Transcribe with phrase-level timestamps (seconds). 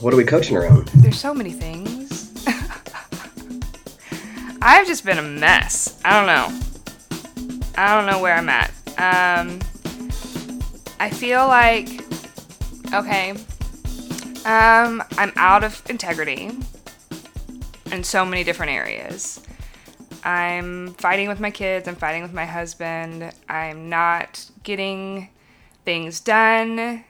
[0.00, 0.88] What are we coaching around?
[0.94, 2.32] There's so many things.
[4.62, 6.00] I've just been a mess.
[6.02, 6.58] I don't know.
[7.76, 8.70] I don't know where I'm at.
[8.96, 9.60] Um,
[10.98, 12.02] I feel like,
[12.94, 13.32] okay,
[14.46, 16.50] um, I'm out of integrity
[17.92, 19.42] in so many different areas.
[20.24, 25.28] I'm fighting with my kids, I'm fighting with my husband, I'm not getting
[25.84, 27.04] things done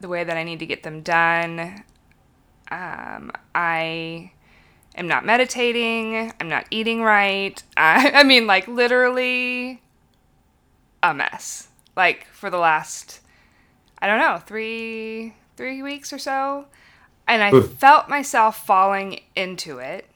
[0.00, 1.84] the way that I need to get them done.
[2.70, 4.32] Um, I
[4.94, 7.62] am not meditating, I'm not eating right.
[7.76, 9.82] I, I mean, like, literally
[11.02, 11.68] a mess.
[11.96, 13.20] Like, for the last,
[13.98, 16.66] I don't know, three, three weeks or so.
[17.26, 20.08] And I felt myself falling into it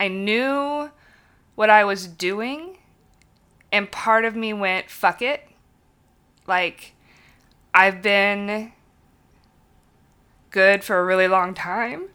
[0.00, 0.90] I knew
[1.56, 2.78] what I was doing,
[3.70, 5.46] and part of me went, fuck it.
[6.46, 6.94] Like,
[7.74, 8.72] I've been
[10.50, 12.08] good for a really long time.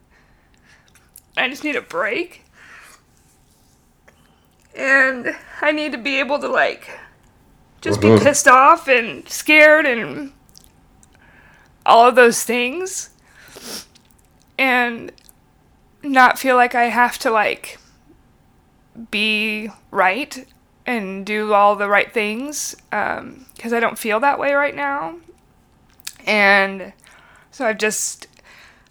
[1.37, 2.43] I just need a break.
[4.75, 6.89] And I need to be able to, like,
[7.81, 10.33] just be pissed off and scared and
[11.85, 13.11] all of those things.
[14.57, 15.11] And
[16.05, 17.77] not feel like I have to like
[19.11, 20.45] be right
[20.85, 25.17] and do all the right things because um, I don't feel that way right now.
[26.25, 26.93] And
[27.55, 28.27] so I've just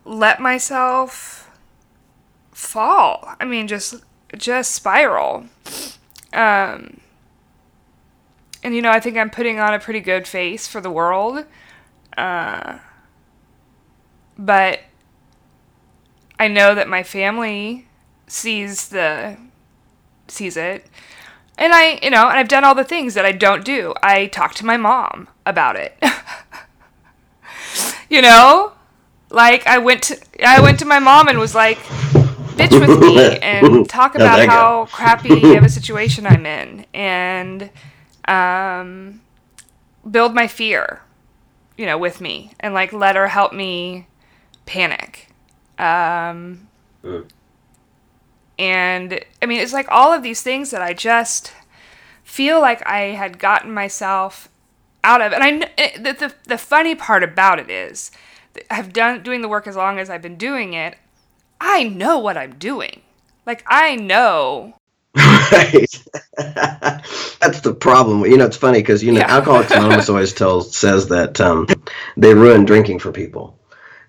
[0.07, 1.51] let myself
[2.51, 3.35] fall.
[3.39, 3.97] I mean, just
[4.35, 5.45] just spiral.
[6.33, 7.03] Um,
[8.63, 11.45] and you know, I think I'm putting on a pretty good face for the world.
[12.17, 12.79] Uh,
[14.39, 14.81] but
[16.39, 17.87] I know that my family
[18.27, 19.37] sees the
[20.27, 20.87] sees it.
[21.59, 23.93] And I, you know, and I've done all the things that I don't do.
[24.03, 26.03] I talk to my mom about it.
[28.15, 28.73] you know?
[29.31, 31.79] Like I went to I went to my mom and was like
[32.57, 37.71] bitch with me and talk about how crappy of a situation I'm in and
[38.27, 39.21] um
[40.09, 41.03] build my fear,
[41.77, 44.07] you know, with me and like let her help me
[44.67, 45.35] panic
[45.79, 46.69] um,
[47.03, 47.29] mm.
[48.59, 51.53] And I mean, it's like all of these things that I just
[52.23, 54.49] feel like I had gotten myself
[55.05, 55.33] out of.
[55.33, 58.11] And I the, the, the funny part about it is,
[58.71, 60.97] I've done doing the work as long as I've been doing it.
[61.61, 63.03] I know what I'm doing.
[63.47, 64.75] Like I know.
[65.17, 66.05] Right.
[66.37, 68.25] That's the problem.
[68.25, 69.33] You know, it's funny because you know, yeah.
[69.35, 71.67] Alcoholics Anonymous always tells says that um,
[72.17, 73.59] they ruin drinking for people.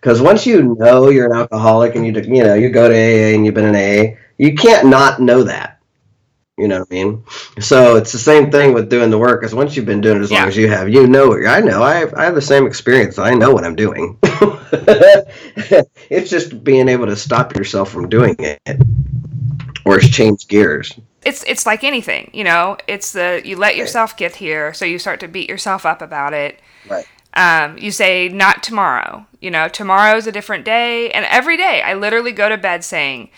[0.01, 3.35] Because once you know you're an alcoholic and you you know you go to AA
[3.35, 5.74] and you've been in AA, you can't not know that.
[6.57, 7.23] You know what I mean?
[7.59, 9.41] So it's the same thing with doing the work.
[9.41, 10.39] Because once you've been doing it as yeah.
[10.39, 11.38] long as you have, you know.
[11.45, 11.83] I know.
[11.83, 13.19] I have, I have the same experience.
[13.19, 14.17] I know what I'm doing.
[16.09, 18.61] it's just being able to stop yourself from doing it,
[19.85, 20.93] or change gears.
[21.25, 22.77] It's it's like anything, you know.
[22.87, 26.33] It's the you let yourself get here, so you start to beat yourself up about
[26.33, 26.61] it.
[26.87, 27.05] Right
[27.35, 29.25] um, you say, not tomorrow.
[29.41, 31.11] You know, tomorrow's a different day.
[31.11, 33.29] And every day I literally go to bed saying,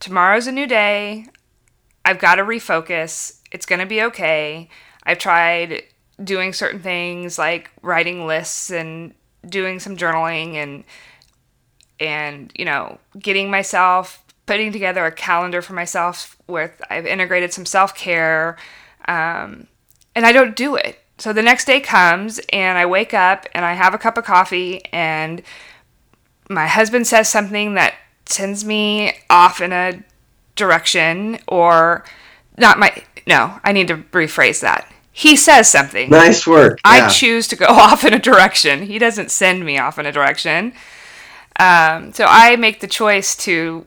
[0.00, 1.26] tomorrow's a new day.
[2.08, 3.38] I've got to refocus.
[3.52, 4.70] It's going to be okay.
[5.04, 5.82] I've tried
[6.24, 9.12] doing certain things like writing lists and
[9.46, 10.84] doing some journaling and
[12.00, 17.66] and you know getting myself putting together a calendar for myself with I've integrated some
[17.66, 18.56] self-care
[19.06, 19.68] um,
[20.14, 23.64] and I don't do it so the next day comes and I wake up and
[23.64, 25.42] I have a cup of coffee and
[26.48, 27.94] my husband says something that
[28.26, 30.02] sends me off in a
[30.58, 32.04] direction or
[32.58, 32.92] not my
[33.26, 34.90] no, I need to rephrase that.
[35.12, 36.10] He says something.
[36.10, 36.80] Nice work.
[36.84, 36.90] Yeah.
[36.90, 38.82] I choose to go off in a direction.
[38.82, 40.72] He doesn't send me off in a direction.
[41.58, 43.84] Um, so I make the choice to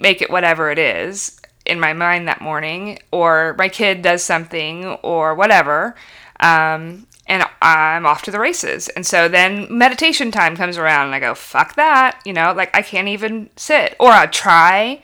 [0.00, 4.86] make it whatever it is in my mind that morning, or my kid does something,
[5.02, 5.94] or whatever.
[6.40, 8.88] Um, and I'm off to the races.
[8.88, 12.20] And so then meditation time comes around and I go, fuck that.
[12.24, 13.94] You know, like I can't even sit.
[14.00, 15.02] Or I try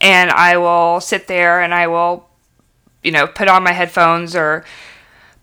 [0.00, 2.28] and I will sit there and I will,
[3.02, 4.64] you know, put on my headphones or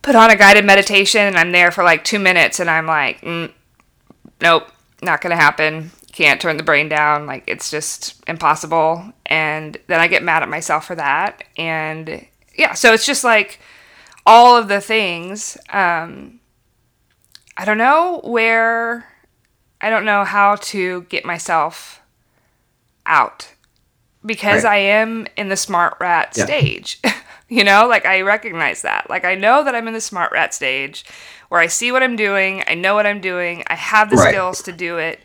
[0.02, 3.22] put on a guided meditation and I'm there for like two minutes and I'm like,
[3.22, 3.52] mm,
[4.42, 4.68] nope,
[5.02, 5.92] not going to happen.
[6.12, 7.26] Can't turn the brain down.
[7.26, 9.14] Like it's just impossible.
[9.26, 11.44] And then I get mad at myself for that.
[11.58, 12.26] And
[12.56, 13.60] yeah, so it's just like,
[14.26, 15.58] all of the things.
[15.70, 16.40] Um,
[17.58, 19.08] I don't know where,
[19.80, 22.02] I don't know how to get myself
[23.06, 23.54] out
[24.26, 24.74] because right.
[24.74, 26.46] I am in the smart rat yeah.
[26.46, 27.00] stage.
[27.50, 29.10] you know, like I recognize that.
[29.10, 31.06] Like I know that I'm in the smart rat stage
[31.50, 34.30] where I see what I'm doing, I know what I'm doing, I have the right.
[34.30, 35.20] skills to do it,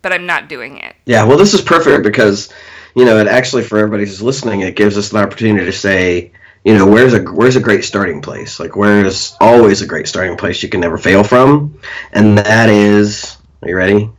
[0.00, 0.96] but I'm not doing it.
[1.04, 2.52] Yeah, well, this is perfect because
[2.94, 6.32] you know, and actually for everybody who's listening, it gives us an opportunity to say,
[6.64, 8.58] you know, where's a where's a great starting place?
[8.58, 11.78] Like where's always a great starting place you can never fail from,
[12.12, 14.10] and that is, are you ready?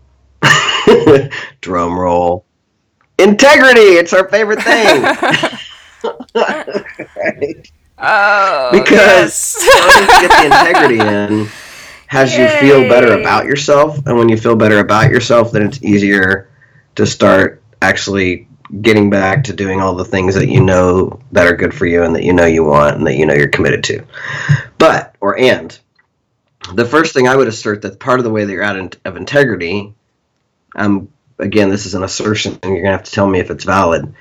[1.61, 2.45] Drum roll.
[3.19, 3.81] Integrity.
[3.81, 5.03] It's our favorite thing.
[6.35, 7.71] right.
[8.01, 10.21] Oh, because yes.
[10.21, 11.49] get the integrity in
[12.07, 12.43] has Yay.
[12.43, 16.49] you feel better about yourself, and when you feel better about yourself, then it's easier
[16.95, 18.47] to start actually
[18.81, 22.03] getting back to doing all the things that you know that are good for you
[22.03, 24.03] and that you know you want and that you know you're committed to.
[24.77, 25.77] But or and
[26.73, 29.17] the first thing I would assert that part of the way that you're out of
[29.17, 29.93] integrity,
[30.75, 33.63] um, again, this is an assertion, and you're gonna have to tell me if it's
[33.63, 34.13] valid,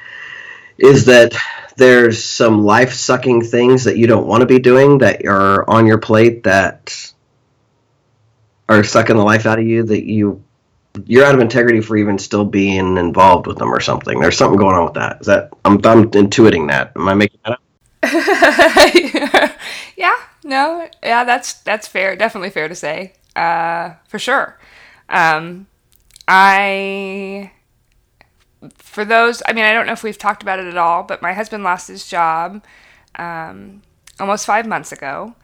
[0.78, 1.34] is that
[1.76, 5.86] there's some life sucking things that you don't want to be doing that are on
[5.86, 7.12] your plate that
[8.68, 10.42] are sucking the life out of you that you
[11.06, 14.18] you're out of integrity for even still being involved with them or something.
[14.20, 15.20] There's something going on with that.
[15.20, 16.92] Is that I'm I'm intuiting that.
[16.96, 17.60] Am I making that up?
[19.96, 22.16] yeah, no, yeah, that's that's fair.
[22.16, 23.14] Definitely fair to say.
[23.36, 24.58] Uh, for sure.
[25.08, 25.66] Um,
[26.28, 27.52] I
[28.76, 31.22] for those, I mean, I don't know if we've talked about it at all, but
[31.22, 32.64] my husband lost his job
[33.16, 33.82] um,
[34.18, 35.34] almost five months ago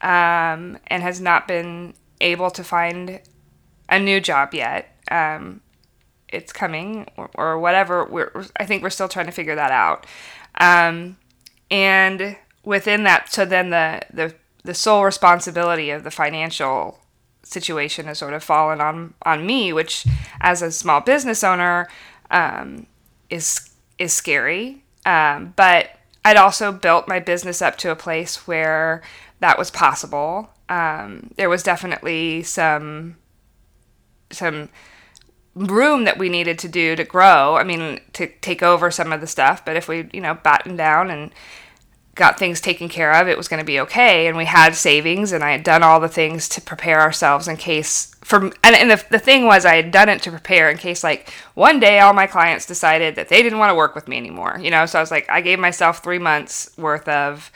[0.00, 3.20] um, and has not been able to find
[3.88, 4.96] a new job yet.
[5.10, 5.60] Um,
[6.28, 8.06] it's coming or, or whatever.
[8.06, 10.06] We're, I think we're still trying to figure that out.
[10.60, 11.16] Um,
[11.70, 14.34] and within that, so then the, the,
[14.64, 17.01] the sole responsibility of the financial
[17.42, 20.06] situation has sort of fallen on, on me, which
[20.40, 21.88] as a small business owner
[22.30, 22.86] um,
[23.30, 24.82] is, is scary.
[25.04, 25.90] Um, but
[26.24, 29.02] I'd also built my business up to a place where
[29.40, 30.50] that was possible.
[30.68, 33.16] Um, there was definitely some
[34.30, 34.70] some
[35.54, 37.56] room that we needed to do to grow.
[37.56, 39.64] I mean, to take over some of the stuff.
[39.64, 41.30] But if we, you know, batten down and
[42.14, 44.26] got things taken care of, it was going to be okay.
[44.26, 47.56] And we had savings, and I had done all the things to prepare ourselves in
[47.56, 48.14] case.
[48.22, 51.02] For and, and the, the thing was, I had done it to prepare in case,
[51.02, 54.18] like, one day all my clients decided that they didn't want to work with me
[54.18, 54.58] anymore.
[54.60, 57.50] You know, so I was like, I gave myself three months worth of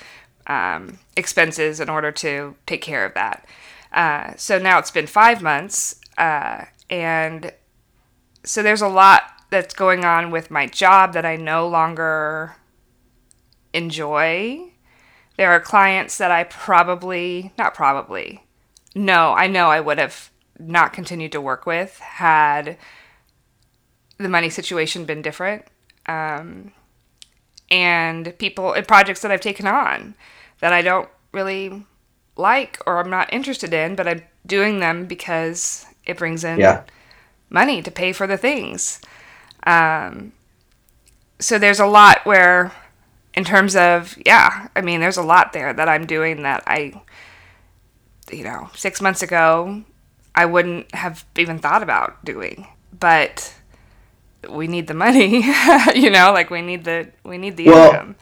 [0.47, 3.47] um, expenses in order to take care of that.
[3.93, 7.53] Uh, so now it's been five months, uh, and
[8.43, 12.57] so there's a lot that's going on with my job that I no longer
[13.77, 14.73] enjoy.
[15.37, 18.45] There are clients that I probably, not probably,
[18.95, 22.79] no, I know I would have not continued to work with had
[24.19, 25.65] the money situation been different.
[26.07, 26.73] Um,
[27.71, 30.15] and people and projects that I've taken on
[30.61, 31.85] that I don't really
[32.37, 36.85] like or I'm not interested in, but I'm doing them because it brings in yeah.
[37.51, 39.01] money to pay for the things.
[39.67, 40.33] Um,
[41.39, 42.73] so there's a lot where,
[43.37, 47.01] in terms of, yeah, I mean, there's a lot there that I'm doing that I,
[48.33, 49.85] you know, six months ago,
[50.35, 52.67] I wouldn't have even thought about doing.
[52.99, 53.55] But
[54.49, 55.43] we need the money,
[55.95, 58.17] you know, like we need the we need the well, income.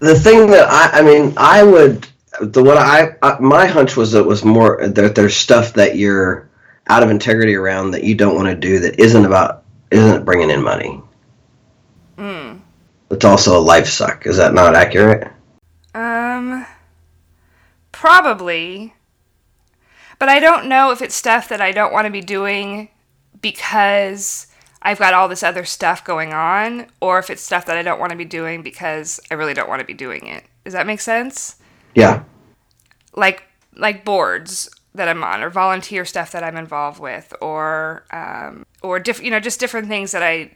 [0.00, 2.06] The thing that I, I mean, I would
[2.40, 6.48] the what I, I my hunch was that was more that there's stuff that you're
[6.88, 10.50] out of integrity around that you don't want to do that isn't about isn't bringing
[10.50, 11.00] in money.
[13.10, 14.26] It's also a life suck.
[14.26, 15.28] Is that not accurate?
[15.94, 16.66] Um,
[17.90, 18.94] probably.
[20.18, 22.88] But I don't know if it's stuff that I don't want to be doing
[23.40, 24.48] because
[24.82, 28.00] I've got all this other stuff going on, or if it's stuff that I don't
[28.00, 30.44] want to be doing because I really don't want to be doing it.
[30.64, 31.56] Does that make sense?
[31.94, 32.24] Yeah.
[33.14, 33.44] Like
[33.76, 38.98] like boards that I'm on, or volunteer stuff that I'm involved with, or um, or
[38.98, 40.50] different, you know, just different things that I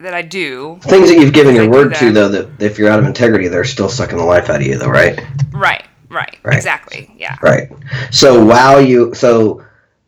[0.00, 0.78] that I do.
[0.82, 3.64] Things that you've given your word to, though, that if you're out of integrity, they're
[3.64, 5.18] still sucking the life out of you, though, right?
[5.52, 5.84] Right.
[6.08, 6.38] Right.
[6.42, 6.56] right.
[6.56, 7.12] Exactly.
[7.16, 7.36] Yeah.
[7.42, 7.70] Right.
[8.10, 9.62] So while you so.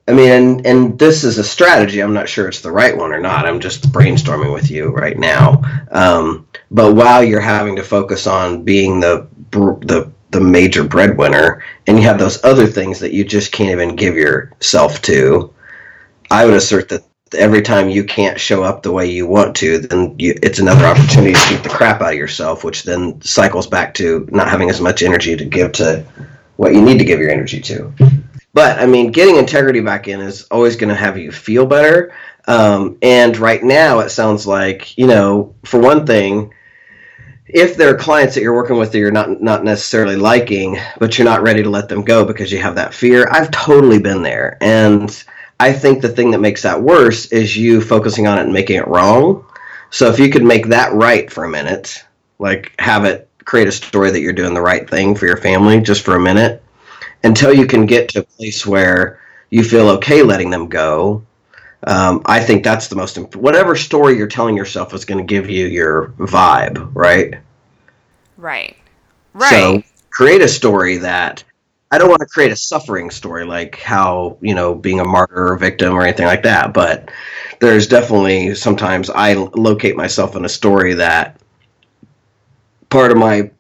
[0.07, 2.01] I mean, and, and this is a strategy.
[2.01, 3.45] I'm not sure it's the right one or not.
[3.45, 5.61] I'm just brainstorming with you right now.
[5.91, 11.99] Um, but while you're having to focus on being the the the major breadwinner and
[11.99, 15.53] you have those other things that you just can't even give yourself to
[16.31, 17.03] i would assert that
[17.35, 20.85] every time you can't show up the way you want to then you, it's another
[20.85, 24.71] opportunity to beat the crap out of yourself which then cycles back to not having
[24.71, 26.05] as much energy to give to
[26.57, 27.93] what you need to give your energy to.
[28.53, 32.13] But i mean getting integrity back in is always going to have you feel better.
[32.47, 36.53] Um, and right now it sounds like you know for one thing
[37.49, 41.17] if there are clients that you're working with that you're not not necessarily liking, but
[41.17, 44.23] you're not ready to let them go because you have that fear, I've totally been
[44.23, 45.25] there, and
[45.61, 48.77] I think the thing that makes that worse is you focusing on it and making
[48.77, 49.45] it wrong.
[49.91, 52.05] So if you could make that right for a minute,
[52.39, 55.81] like have it create a story that you're doing the right thing for your family
[55.81, 56.63] just for a minute
[57.25, 61.25] until you can get to a place where you feel okay letting them go.
[61.85, 65.25] Um, I think that's the most imp- whatever story you're telling yourself is going to
[65.25, 67.35] give you your vibe, right?
[68.37, 68.77] Right.
[69.33, 69.49] Right.
[69.49, 71.45] So create a story that
[71.91, 75.53] I don't want to create a suffering story like how, you know, being a martyr
[75.53, 77.11] or victim or anything like that, but
[77.61, 81.41] there's definitely sometimes I locate myself in a story that
[82.91, 83.51] part of my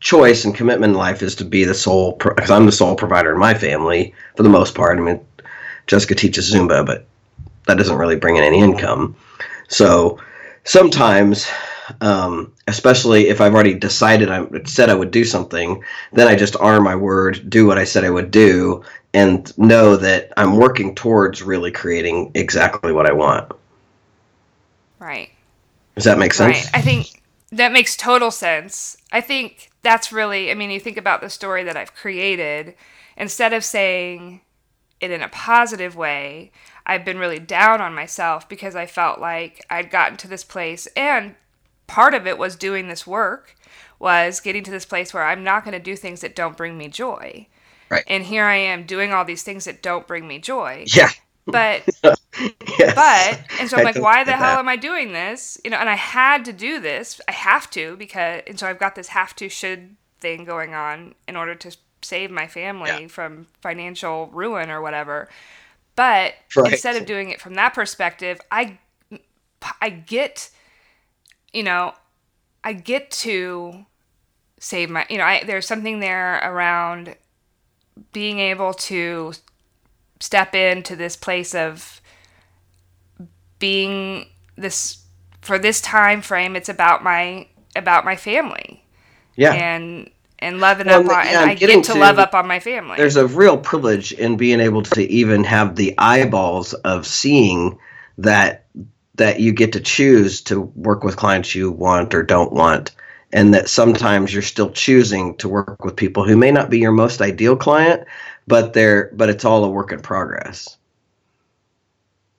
[0.00, 3.32] choice and commitment in life is to be the sole because I'm the sole provider
[3.32, 4.98] in my family for the most part.
[4.98, 5.20] I mean,
[5.86, 7.06] Jessica teaches Zumba, but
[7.66, 9.16] that doesn't really bring in any income.
[9.68, 10.18] So
[10.64, 11.46] sometimes
[12.00, 16.56] um, especially if I've already decided I said I would do something, then I just
[16.56, 18.82] honor my word, do what I said I would do,
[19.14, 23.52] and know that I'm working towards really creating exactly what I want.
[24.98, 25.30] Right.
[25.94, 26.64] Does that make sense?
[26.66, 26.70] Right.
[26.74, 28.96] I think that makes total sense.
[29.12, 32.74] I think that's really, I mean, you think about the story that I've created,
[33.16, 34.42] instead of saying
[35.00, 36.52] it in a positive way,
[36.84, 40.86] I've been really down on myself because I felt like I'd gotten to this place
[40.96, 41.34] and
[41.88, 43.56] part of it was doing this work
[43.98, 46.78] was getting to this place where I'm not going to do things that don't bring
[46.78, 47.48] me joy.
[47.90, 48.04] Right.
[48.06, 50.84] And here I am doing all these things that don't bring me joy.
[50.94, 51.08] Yeah.
[51.46, 51.82] But
[52.78, 52.94] yes.
[52.94, 54.58] but and so I'm I like, why the hell that.
[54.60, 55.58] am I doing this?
[55.64, 57.20] You know, and I had to do this.
[57.26, 61.14] I have to because and so I've got this have to should thing going on
[61.26, 63.08] in order to save my family Yeah.
[63.08, 65.28] from financial ruin or whatever.
[65.96, 66.72] But Right.
[66.72, 68.78] instead of doing it from that perspective, I
[69.80, 70.50] I get
[71.52, 71.94] you know,
[72.64, 73.84] I get to
[74.60, 77.16] save my, you know, I, there's something there around
[78.12, 79.32] being able to
[80.20, 82.00] step into this place of
[83.58, 84.26] being
[84.56, 85.04] this
[85.42, 86.56] for this time frame.
[86.56, 88.84] It's about my about my family
[89.36, 89.52] Yeah.
[89.52, 92.46] and and loving Well, up on, yeah, and I get to, to- love up on
[92.46, 92.96] my family.
[92.96, 97.78] There's a real privilege in being able to even have the eyeballs of seeing
[98.18, 98.66] that
[99.18, 102.92] that you get to choose to work with clients you want or don't want.
[103.32, 106.92] And that sometimes you're still choosing to work with people who may not be your
[106.92, 108.06] most ideal client
[108.48, 110.76] but they're but it's all a work in progress.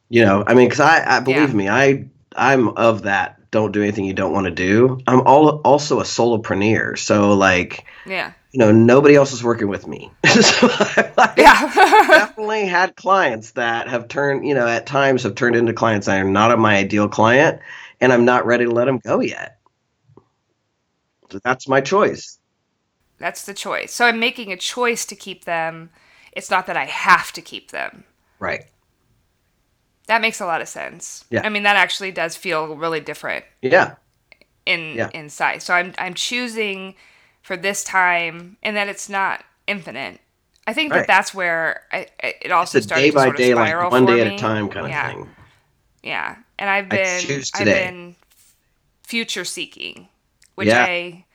[0.09, 1.55] You know i mean because I, I believe Yeah.
[1.55, 2.05] me i
[2.35, 4.99] i'm of that don't do anything you don't want to do.
[5.07, 9.87] I'm all, also a solopreneur so like yeah, you know nobody else is working with
[9.87, 11.71] me so I, like, yeah,
[12.11, 16.19] definitely had clients that have turned, you know, at times have turned into clients that
[16.19, 17.61] are not my ideal client,
[18.01, 19.57] and I'm not ready to let them go yet.
[21.31, 22.39] So that's my choice.
[23.17, 23.93] that's the choice.
[23.93, 25.89] So I'm making a choice to keep them.
[26.31, 28.05] It's not that I have to keep them.
[28.39, 28.65] Right.
[30.07, 31.25] That makes a lot of sense.
[31.29, 31.41] Yeah.
[31.43, 33.95] I mean, that actually does feel really different Yeah.
[34.65, 35.09] in Yeah.
[35.13, 35.61] inside.
[35.61, 36.95] So I'm I'm choosing
[37.49, 40.21] for this time, and that it's not infinite.
[40.67, 41.07] I think Right.
[41.07, 43.53] that that's where I, it also It's a started day to by sort of day,
[43.55, 44.27] spiral like one day at me.
[44.27, 45.35] a time kind of thing.
[46.03, 48.15] Yeah, and I've been I've been
[49.03, 50.09] future seeking,
[50.55, 50.75] which Yeah.
[50.75, 51.25] I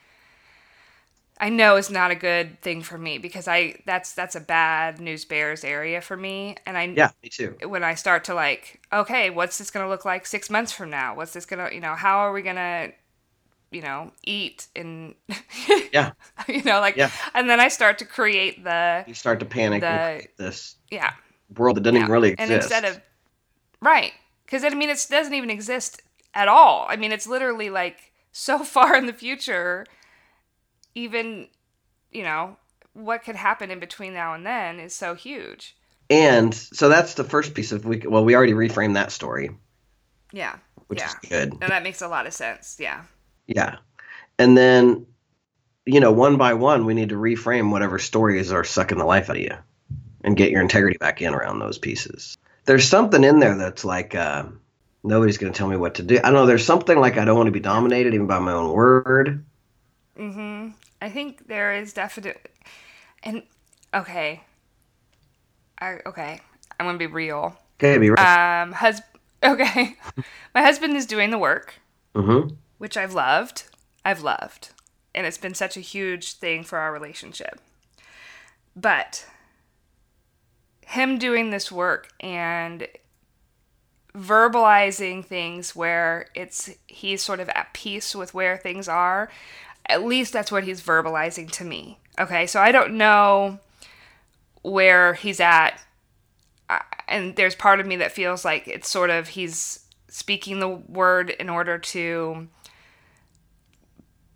[1.39, 5.01] I know is not a good thing for me because I that's that's a bad
[5.01, 7.59] news bears area for me, and I Yeah, me too.
[7.69, 10.91] when I start to like, okay, what's this going to look like six months from
[10.91, 11.17] now?
[11.17, 12.93] What's this going to, you know, how are we going to,
[13.75, 15.15] you know, eat and,
[15.93, 16.13] Yeah.
[16.49, 17.11] you know, like, Yeah.
[17.35, 21.13] and then I start to create the, You start to panic The- this yeah,
[21.57, 22.03] world that doesn't yeah.
[22.03, 22.51] even really exist.
[22.51, 23.01] And instead of,
[23.81, 24.13] right.
[24.47, 26.03] Cause I mean, it doesn't even exist
[26.35, 26.87] at all.
[26.89, 29.87] I mean, it's literally like so far in the future,
[30.95, 31.49] even,
[32.13, 32.57] you know,
[32.93, 35.77] what could happen in between now and then is so huge.
[36.11, 37.99] and so that's the first piece of we.
[38.07, 39.51] Well, we already reframed that story,
[40.33, 40.57] Yeah.
[40.87, 41.09] which Yeah.
[41.09, 41.53] is good.
[41.61, 42.77] And that makes a lot of sense.
[42.79, 43.03] Yeah.
[43.47, 43.77] Yeah.
[44.39, 45.07] And then,
[45.87, 49.31] you know, one by one, we need to reframe whatever stories are sucking the life
[49.31, 49.57] out of you
[50.23, 52.37] and get your integrity back in around those pieces.
[52.65, 54.45] There's something in there that's like, uh,
[55.05, 56.17] nobody's going to tell me what to do.
[56.19, 56.47] I don't know.
[56.47, 59.45] There's something like I don't want to be dominated even by my own word.
[60.17, 60.69] hmm
[61.03, 62.41] I think there is definitely,
[63.23, 63.43] and
[63.93, 64.41] okay,
[65.79, 66.41] I okay,
[66.81, 67.55] I'm gonna be real.
[67.79, 68.63] Okay, be right.
[68.63, 69.03] Um, hus-
[69.43, 69.97] okay,
[70.55, 71.75] my husband is doing the work,
[72.15, 72.55] mm-hmm.
[72.79, 73.65] Which I've loved.
[74.05, 74.71] I've loved,
[75.15, 77.61] and it's been such a huge thing for our relationship.
[78.77, 79.27] But
[80.87, 82.87] him doing this work and
[84.15, 89.29] verbalizing things where it's he's sort of at peace with where things are
[89.87, 93.59] at least that's what he's verbalizing to me okay so i don't know
[94.63, 95.81] where he's at
[97.09, 101.31] and there's part of me that feels like it's sort of he's speaking the word
[101.31, 102.47] in order to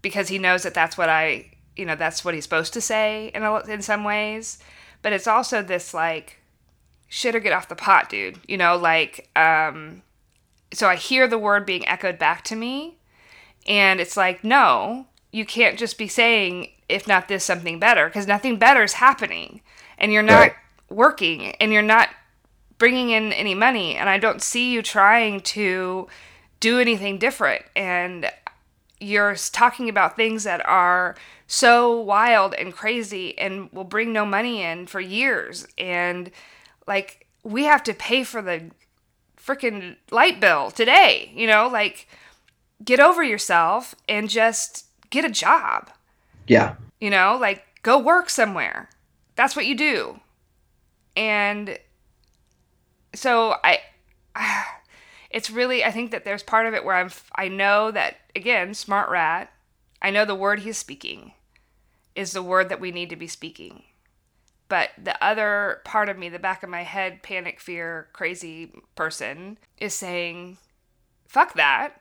[0.02, 3.30] because he knows that that's what I, you know, that's what he's supposed to say
[3.34, 4.58] in a, in some ways.
[5.02, 6.40] But it's also this like
[7.08, 8.38] shit or get off the pot, dude.
[8.46, 10.02] You know, like um
[10.72, 12.98] so I hear the word being echoed back to me
[13.66, 18.26] and it's like, no, you can't just be saying if not this something better because
[18.26, 19.60] nothing better is happening
[19.98, 20.54] and you're not right.
[20.88, 22.08] working and you're not
[22.78, 26.08] bringing in any money and I don't see you trying to
[26.60, 28.30] do anything different and
[29.00, 34.62] you're talking about things that are so wild and crazy and will bring no money
[34.62, 35.66] in for years.
[35.78, 36.30] And
[36.86, 38.70] like we have to pay for the
[39.36, 41.68] freaking light bill today you know?
[41.68, 42.08] Like
[42.84, 45.90] get over yourself and just get a job.
[46.46, 46.74] Yeah.
[47.00, 47.38] You know?
[47.40, 48.90] Like go work somewhere.
[49.36, 50.20] That's what you do.
[51.16, 51.78] And
[53.14, 53.80] so i
[55.30, 58.74] it's really I think that there's part of it where I'm I know that again,
[58.74, 59.52] smart rat,
[60.00, 61.32] I know the word he's speaking
[62.14, 63.84] is the word that we need to be speaking.
[64.68, 69.56] But the other part of me, the back of my head, panic, fear, crazy person,
[69.78, 70.58] is saying,
[71.26, 72.00] fuck that.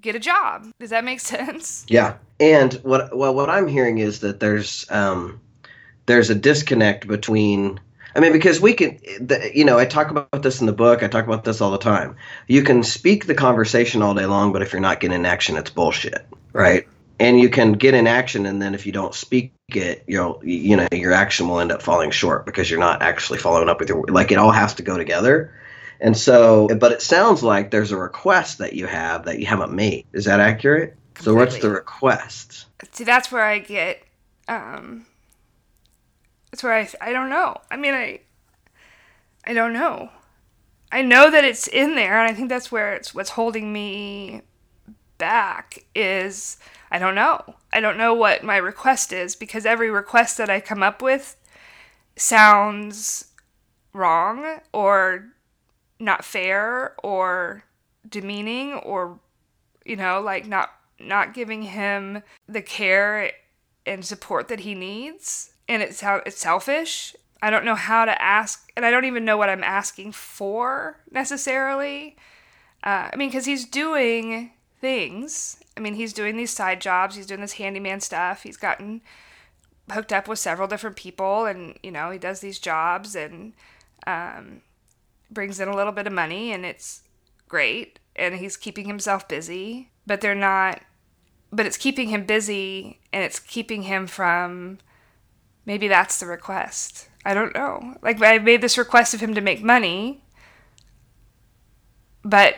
[0.00, 0.68] Get a job.
[0.78, 1.84] Does that make sense?
[1.88, 2.16] Yeah.
[2.40, 5.40] And what well what I'm hearing is that there's um
[6.06, 7.78] there's a disconnect between
[8.14, 8.98] I mean, because we can,
[9.54, 11.02] you know, I talk about this in the book.
[11.02, 12.16] I talk about this all the time.
[12.46, 15.70] You can speak the conversation all day long, but if you're not getting action, it's
[15.70, 16.86] bullshit, right?
[17.18, 20.76] And you can get in action, and then if you don't speak it, you'll, you
[20.76, 23.88] know, your action will end up falling short because you're not actually following up with
[23.88, 25.54] your, like, it all has to go together.
[26.00, 29.72] And so, but it sounds like there's a request that you have that you haven't
[29.72, 30.06] made.
[30.12, 30.96] Is that accurate?
[31.14, 31.24] Completely.
[31.24, 32.66] So, what's the request?
[32.90, 34.02] See, that's where I get,
[34.48, 35.06] um,
[36.52, 37.56] that's where I I don't know.
[37.70, 38.20] I mean, I
[39.44, 40.10] I don't know.
[40.92, 44.42] I know that it's in there, and I think that's where it's what's holding me
[45.16, 46.58] back is
[46.90, 47.56] I don't know.
[47.72, 51.36] I don't know what my request is because every request that I come up with
[52.16, 53.32] sounds
[53.94, 55.28] wrong or
[55.98, 57.64] not fair or
[58.06, 59.18] demeaning or
[59.86, 63.32] you know like not not giving him the care
[63.86, 67.16] and support that he needs and it's how it's selfish.
[67.40, 70.98] I don't know how to ask, and I don't even know what I'm asking for
[71.10, 72.14] necessarily.
[72.84, 75.56] Uh, I mean, because he's doing things.
[75.76, 77.16] I mean, he's doing these side jobs.
[77.16, 78.42] He's doing this handyman stuff.
[78.42, 79.00] He's gotten
[79.90, 83.54] hooked up with several different people, and you know, he does these jobs and
[84.06, 84.60] um,
[85.30, 87.02] brings in a little bit of money, and it's
[87.48, 87.98] great.
[88.14, 90.82] And he's keeping himself busy, but they're not.
[91.50, 94.78] But it's keeping him busy, and it's keeping him from
[95.66, 97.08] Maybe that's the request.
[97.24, 97.96] I don't know.
[98.02, 100.22] Like, I made this request of him to make money,
[102.24, 102.56] but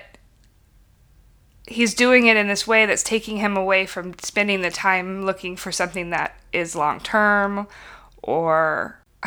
[1.66, 5.56] he's doing it in this way that's taking him away from spending the time looking
[5.56, 7.66] for something that is long term
[8.22, 8.98] or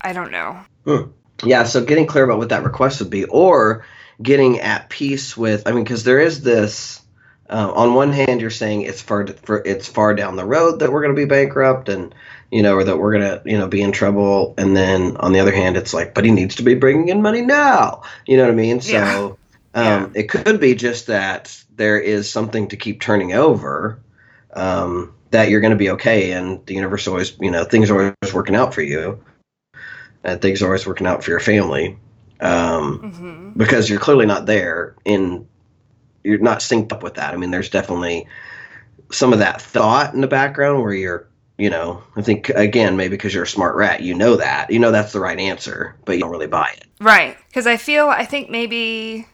[0.00, 0.60] I don't know.
[0.84, 1.10] Hmm.
[1.42, 3.84] Yeah, so getting clear about what that request would be, or
[4.22, 7.02] getting at peace with, I mean, because there is this.
[7.48, 9.26] Uh, on one hand, you're saying it's far,
[9.64, 12.14] it's far down the road that we're going to be bankrupt, and
[12.50, 14.54] you know, or that we're gonna, you know, be in trouble.
[14.58, 17.22] And then on the other hand, it's like, but he needs to be bringing in
[17.22, 18.02] money now.
[18.26, 18.80] You know what I mean?
[18.80, 19.30] So yeah.
[19.74, 20.22] Um, yeah.
[20.22, 24.00] it could be just that there is something to keep turning over.
[24.52, 28.14] Um, that you're going to be okay, and the universe always, you know, things are
[28.22, 29.22] always working out for you,
[30.24, 31.98] and things are always working out for your family,
[32.40, 33.50] um, mm-hmm.
[33.58, 35.46] because you're clearly not there in,
[36.24, 37.34] you're not synced up with that.
[37.34, 38.28] I mean, there's definitely
[39.12, 41.28] some of that thought in the background where you're
[41.58, 44.70] you know, I think again, maybe because you're a smart rat, you know that.
[44.70, 46.84] You know that's the right answer, but you don't really buy it.
[47.00, 47.36] Right.
[47.48, 49.26] Because I feel, I think maybe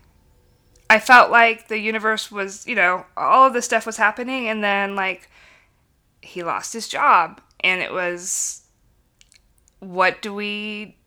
[0.89, 4.63] I felt like the universe was, you know, all of this stuff was happening, and
[4.63, 5.31] then, like,
[6.21, 8.63] he lost his job, and it was,
[9.81, 10.99] what do we,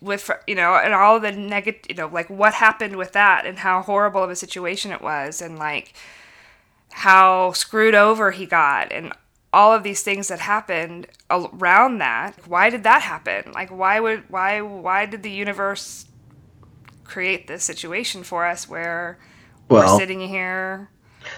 [0.00, 3.58] with, you know, and all the negative, you know, like, what happened with that, and
[3.58, 5.92] how horrible of a situation it was, and, like,
[6.92, 9.12] how screwed over he got, and
[9.54, 13.52] all of these things that happened around that why did that happen?
[13.52, 16.06] Like why would why why did the universe
[17.04, 19.18] create this situation for us where
[19.68, 20.90] well, we're sitting here?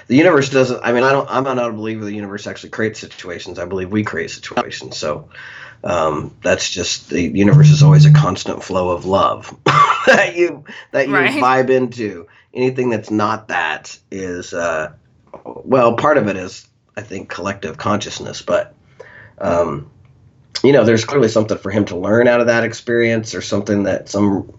[0.09, 2.99] the universe doesn't i mean i don't i'm not a believer the universe actually creates
[2.99, 3.57] situations.
[3.61, 4.97] I believe we create situations.
[4.97, 5.29] So
[5.85, 11.07] um, that's just the universe is always a constant flow of love that you that
[11.07, 11.31] you right.
[11.31, 12.27] vibe into.
[12.53, 14.93] Anything that's not that is uh,
[15.45, 16.67] well part of it is
[16.97, 18.75] I think collective consciousness, but
[19.39, 19.91] um,
[20.63, 23.85] you know, there's clearly something for him to learn out of that experience, or something
[23.85, 24.53] that some,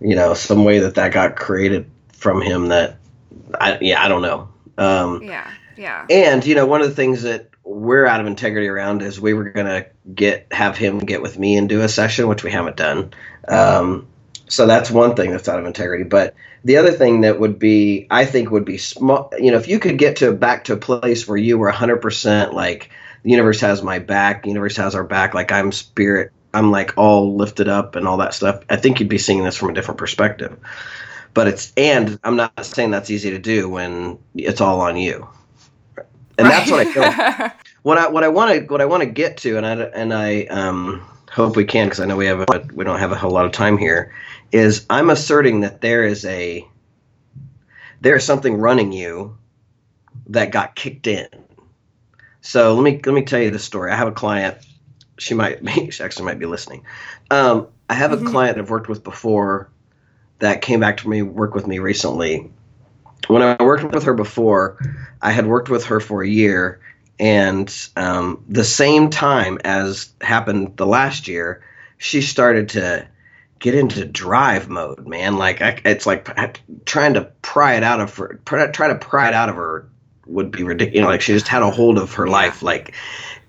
[0.00, 2.96] you know, some way that that got created from him that,
[3.60, 4.48] I yeah, I don't know.
[4.76, 6.06] Um, yeah, yeah.
[6.10, 9.34] And you know, one of the things that we're out of integrity around is we
[9.34, 12.76] were gonna get have him get with me and do a session, which we haven't
[12.76, 13.12] done.
[13.46, 14.08] Um,
[14.48, 16.04] so that's one thing that's out of integrity.
[16.04, 19.32] But the other thing that would be, I think, would be small.
[19.38, 22.52] You know, if you could get to back to a place where you were 100%
[22.52, 22.90] like
[23.22, 26.96] the universe has my back, the universe has our back, like I'm spirit, I'm like
[26.96, 28.62] all lifted up and all that stuff.
[28.68, 30.58] I think you'd be seeing this from a different perspective.
[31.32, 35.28] But it's and I'm not saying that's easy to do when it's all on you.
[36.36, 36.66] And right.
[36.66, 37.50] that's what I feel.
[37.82, 40.12] what I what I want to what I want to get to, and I and
[40.12, 43.16] I um, hope we can because I know we have a, we don't have a
[43.16, 44.12] whole lot of time here.
[44.52, 46.66] Is I'm asserting that there is a
[48.00, 49.38] there is something running you
[50.28, 51.28] that got kicked in.
[52.40, 53.92] So let me let me tell you the story.
[53.92, 54.58] I have a client.
[55.18, 56.84] She might be, she actually might be listening.
[57.30, 58.28] Um, I have a mm-hmm.
[58.28, 59.70] client I've worked with before
[60.40, 62.50] that came back to me work with me recently.
[63.28, 64.78] When I worked with her before,
[65.20, 66.80] I had worked with her for a year,
[67.20, 71.62] and um, the same time as happened the last year,
[71.98, 73.06] she started to
[73.58, 75.36] get into drive mode, man.
[75.36, 76.34] Like I, it's like
[76.86, 79.86] trying to pry it out of her, try to pry it out of her
[80.26, 80.94] would be ridiculous.
[80.94, 82.94] You know, like she just had a hold of her life, like,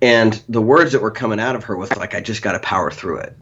[0.02, 2.60] and the words that were coming out of her was like, "I just got to
[2.60, 3.38] power through it,"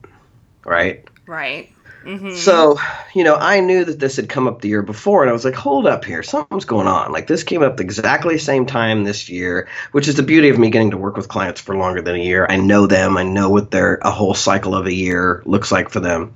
[0.64, 1.08] right?
[1.26, 1.74] Right.
[2.04, 2.36] Mm-hmm.
[2.36, 2.80] So,
[3.14, 5.44] you know, I knew that this had come up the year before, and I was
[5.44, 7.12] like, hold up here, something's going on.
[7.12, 10.58] Like, this came up exactly the same time this year, which is the beauty of
[10.58, 12.48] me getting to work with clients for longer than a year.
[12.50, 15.90] I know them, I know what their a whole cycle of a year looks like
[15.90, 16.36] for them.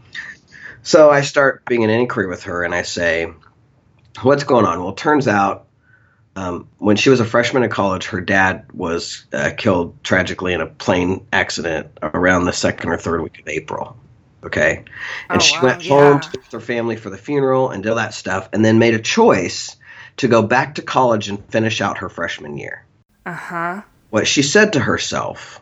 [0.83, 3.31] So I start being an inquiry with her, and I say,
[4.21, 4.79] what's going on?
[4.79, 5.67] Well, it turns out
[6.35, 10.61] um, when she was a freshman in college, her dad was uh, killed tragically in
[10.61, 13.97] a plane accident around the second or third week of April.
[14.43, 14.83] Okay.
[15.29, 15.63] And oh, she wow.
[15.63, 16.41] went home yeah.
[16.49, 18.99] to her family for the funeral and did all that stuff, and then made a
[18.99, 19.75] choice
[20.17, 22.85] to go back to college and finish out her freshman year.
[23.25, 23.81] Uh huh.
[24.09, 25.61] What she said to herself,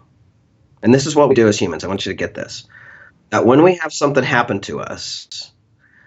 [0.81, 2.67] and this is what we do as humans, I want you to get this
[3.31, 5.51] that when we have something happen to us,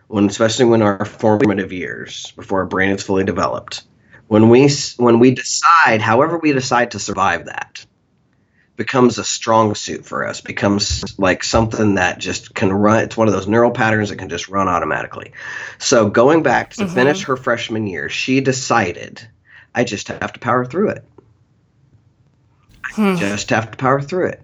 [0.07, 3.83] when especially when our formative years, before our brain is fully developed,
[4.29, 7.85] when we when we decide, however we decide to survive that,
[8.77, 13.05] becomes a strong suit for us, becomes like something that just can run.
[13.05, 15.33] It's one of those neural patterns that can just run automatically.
[15.79, 16.95] So going back to mm-hmm.
[16.95, 19.27] finish her freshman year, she decided,
[19.75, 21.05] I just have to power through it.
[22.83, 23.15] Hmm.
[23.15, 24.43] I just have to power through it.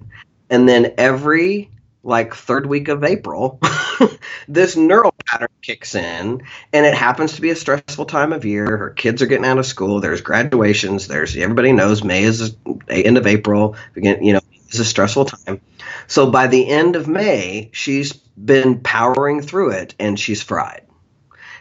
[0.49, 1.71] And then every
[2.03, 3.61] like third week of April,
[4.49, 8.77] this neural pattern kicks in, and it happens to be a stressful time of year.
[8.77, 10.01] Her kids are getting out of school.
[10.01, 11.09] There's graduations.
[11.09, 13.77] There's everybody knows May is the end of April.
[13.93, 15.61] Begin, you know, is a stressful time.
[16.07, 20.87] So by the end of May, she's been powering through it, and she's fried.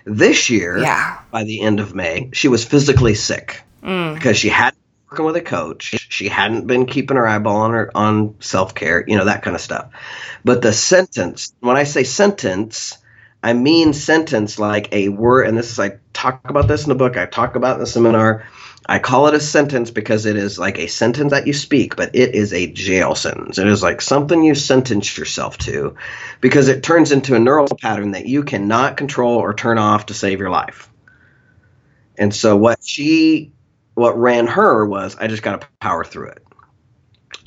[0.06, 1.20] This year, yeah.
[1.30, 4.16] by the end of May, she was physically sick mm.
[4.16, 4.74] because she had
[5.10, 5.96] working with a coach.
[6.10, 9.56] She hadn't been keeping her eyeball on her on self care, you know, that kind
[9.56, 9.92] of stuff.
[10.44, 12.98] But the sentence, when I say sentence,
[13.42, 16.96] I mean sentence like a word, and this is I talk about this in the
[16.96, 17.18] book.
[17.18, 18.46] I talk about in the seminar.
[18.86, 22.16] I call it a sentence because it is like a sentence that you speak, but
[22.16, 23.60] it is a jail sentence.
[23.60, 25.96] It is like something you sentence yourself to
[26.42, 30.16] because it turns into a neural pattern that you cannot control or turn off to
[30.16, 30.90] save your life.
[32.18, 33.52] And so what she
[34.00, 36.46] what ran her was I just got to power through it.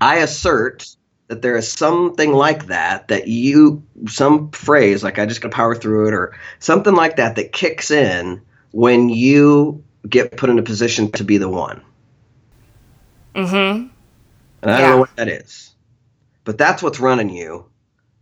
[0.02, 0.86] I assert
[1.28, 5.54] that there is something like that that you some phrase like I just got to
[5.54, 10.58] power through it or something like that that kicks in when you get put in
[10.58, 11.80] a position to be the one.
[13.34, 13.88] Mhm.
[14.60, 14.80] And I yeah.
[14.80, 15.74] don't know what that is.
[16.44, 17.64] But that's what's running you,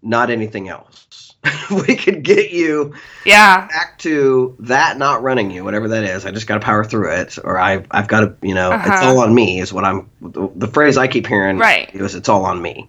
[0.03, 1.35] not anything else.
[1.71, 3.67] we could get you yeah.
[3.69, 6.27] back to that not running you whatever that is.
[6.27, 8.93] I just got to power through it or I've i've got to you know uh-huh.
[8.93, 11.95] it's all on me is what i'm the, the phrase i keep hearing right.
[11.95, 12.89] is it's all on me.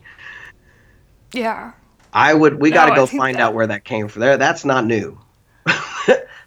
[1.33, 1.71] Yeah.
[2.11, 3.41] I would we no, got to go find that...
[3.41, 4.19] out where that came from.
[4.19, 5.17] There that's not new.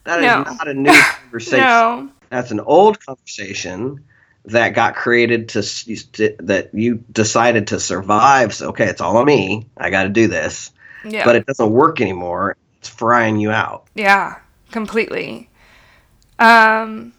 [0.04, 0.42] That no.
[0.42, 1.60] is not a new conversation.
[1.60, 2.10] No.
[2.28, 4.04] that's an old conversation
[4.46, 9.24] that got created to, to that you decided to survive so okay it's all on
[9.24, 10.70] me i got to do this
[11.04, 11.24] yeah.
[11.24, 12.56] but it doesn't work anymore.
[12.78, 13.86] It's frying you out.
[13.94, 14.38] Yeah,
[14.70, 15.50] completely.
[16.38, 17.12] Um,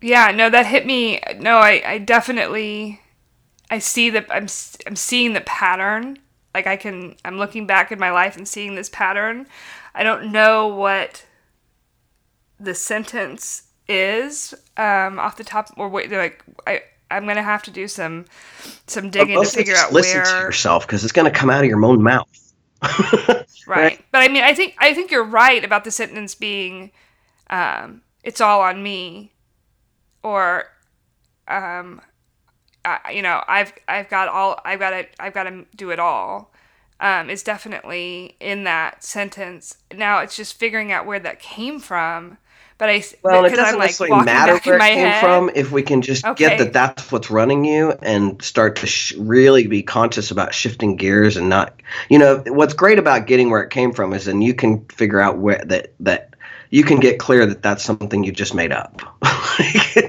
[0.00, 1.20] yeah, no, that hit me.
[1.38, 3.00] No, I, I definitely,
[3.70, 4.46] I see that I'm,
[4.86, 6.18] I'm seeing the pattern.
[6.54, 9.46] Like I can, I'm looking back in my life and seeing this pattern.
[9.94, 11.24] I don't know what
[12.58, 17.70] the sentence is um, off the top, or wait, like I, I'm gonna have to
[17.70, 18.26] do some
[18.86, 20.42] some digging to figure out listen to where.
[20.42, 22.28] yourself because it's to come out of your own mouth.
[23.66, 24.04] Right.
[24.10, 26.90] But I mean, I think I think you're right about the sentence being,
[27.50, 29.32] um, "It's all on me,"
[30.22, 30.64] or,
[31.48, 32.00] um,
[32.84, 35.98] I, you know, I've I've got all I've got to I've got to do it
[35.98, 36.52] all.
[37.00, 39.76] Um, is definitely in that sentence.
[39.92, 42.38] Now it's just figuring out where that came from.
[42.82, 45.20] But I Well, it doesn't I'm like necessarily matter where it came head.
[45.20, 46.44] from if we can just Okay.
[46.44, 50.96] get that that's what's running you and start to sh- really be conscious about shifting
[50.96, 51.74] gears and not,
[52.08, 55.20] you know, what's great about getting where it came from is then you can figure
[55.20, 56.34] out where that that
[56.70, 59.00] you can get clear that that's something you just made up.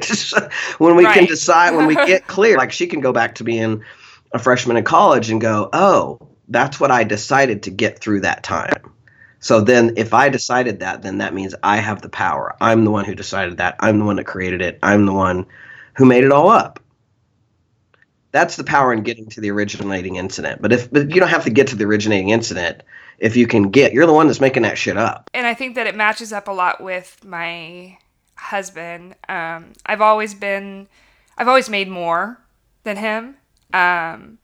[0.01, 0.33] Just-
[0.79, 3.83] when we can decide, when we get clear, like she can go back to being
[4.31, 8.43] a freshman in college and go, oh, that's what I decided to get through that
[8.43, 8.91] time.
[9.43, 12.55] So then, if I decided that, then that means I have the power.
[12.61, 13.75] I'm the one who decided that.
[13.81, 14.79] I'm the one that created it.
[14.81, 15.45] I'm the one
[15.97, 16.79] who made it all up.
[18.31, 20.61] That's the power in getting to the originating incident.
[20.61, 22.83] But if but you don't have to get to the originating incident,
[23.19, 25.29] if you can get, you're the one that's making that shit up.
[25.33, 27.97] and I think that it matches up a lot with my
[28.35, 29.15] husband.
[29.27, 30.87] Um, I've always been,
[31.37, 32.39] I've always made more
[32.85, 33.35] than him
[33.73, 34.37] um,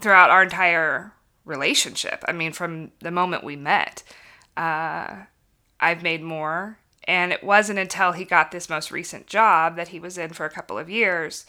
[0.00, 1.12] throughout our entire
[1.44, 2.24] relationship.
[2.26, 4.02] I mean, from the moment we met,
[4.56, 5.16] uh,
[5.80, 6.78] I've made more.
[7.06, 10.46] And it wasn't until he got this most recent job that he was in for
[10.46, 11.44] a couple of years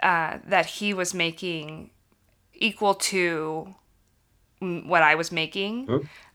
[0.00, 1.90] uh, that he was making
[2.54, 3.74] equal to
[4.60, 5.86] what I was making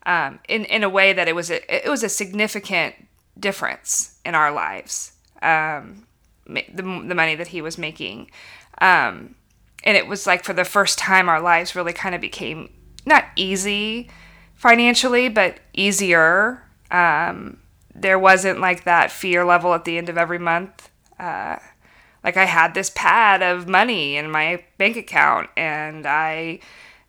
[0.06, 2.96] um, in in a way that it was a it was a significant
[3.40, 5.14] difference in our lives.
[5.42, 6.08] Um,
[6.46, 8.32] the the money that he was making,
[8.80, 9.36] um,
[9.84, 12.70] and it was like for the first time our lives really kind of became
[13.06, 14.10] not easy
[14.62, 16.62] financially, but easier.
[16.92, 17.58] Um,
[17.96, 20.92] there wasn't like that fear level at the end of every month.
[21.20, 21.56] Uh,
[22.24, 26.60] like I had this pad of money in my bank account, and I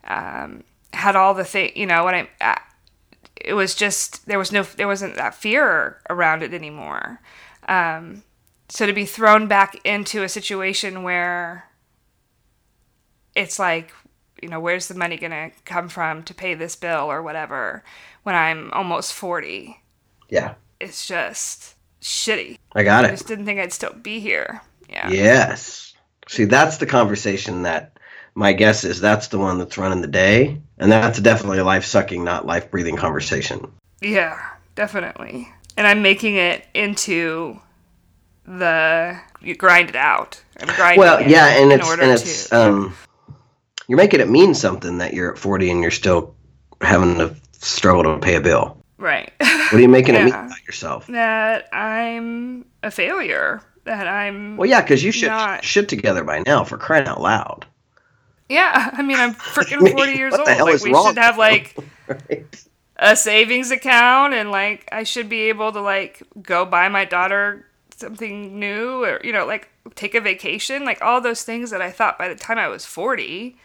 [0.04, 2.58] um, had all the thing, you know, when I,
[3.36, 7.20] it was just there was no there wasn't that fear around it anymore.
[7.68, 8.22] Um,
[8.70, 11.68] so to be thrown back into a situation where
[13.34, 13.92] it's like,
[14.42, 17.82] you know, where's the money gonna come from to pay this bill or whatever
[18.24, 19.80] when I'm almost forty?
[20.28, 22.58] Yeah, It's just shitty.
[22.74, 23.10] I got I it.
[23.10, 24.62] I just didn't think I'd still be here.
[24.88, 25.08] Yeah.
[25.10, 25.94] Yes.
[26.28, 27.98] See, that's the conversation that
[28.34, 30.60] my guess is that's the one that's running the day.
[30.78, 33.70] And that's definitely a life sucking, not life breathing conversation.
[34.00, 34.40] Yeah,
[34.74, 35.48] definitely.
[35.76, 37.60] And I'm making it into
[38.44, 40.42] the you grind it out.
[40.60, 42.94] I'm grinding Well, it yeah, and in it's order and it's to um,
[43.92, 46.34] you're making it mean something that you're at 40 and you're still
[46.80, 48.78] having to struggle to pay a bill.
[48.96, 51.06] right What are you making it mean about yourself?
[51.08, 53.60] that I'm a failure.
[53.84, 57.20] That I'm Well, yeah, because you should Not- shit together by now for crying out
[57.20, 57.66] loud.
[58.48, 58.88] yeah.
[58.94, 60.46] I mean, I'm freaking I mean, 40 years old.
[60.48, 61.76] like we should have like
[62.08, 62.46] Right?
[62.96, 67.66] a savings account and like I should be able to like go buy my daughter
[67.94, 71.90] something new or you know like take a vacation like all those things that I
[71.90, 73.56] thought by the time I was 40